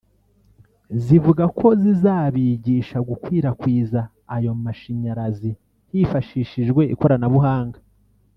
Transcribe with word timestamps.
zivuga 1.03 1.43
ko 1.59 1.67
zizabigisha 1.81 2.97
gukwirakwiza 3.07 3.99
ayo 4.35 4.51
mashinyarazi 4.63 5.49
hifashishijwe 5.91 6.81
ikoranabuhanga 6.93 7.77